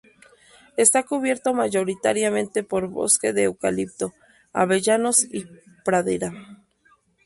Está 0.77 1.03
cubierto 1.03 1.53
mayoritariamente 1.53 2.63
por 2.63 2.87
bosque 2.87 3.33
de 3.33 3.43
eucalipto, 3.43 4.13
avellanos 4.51 5.23
y 5.25 5.45
pradera. 5.85 6.33